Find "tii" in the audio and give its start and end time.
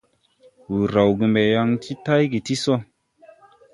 2.45-2.61